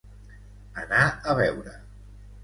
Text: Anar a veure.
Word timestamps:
Anar 0.83 1.01
a 1.09 1.35
veure. 1.41 1.75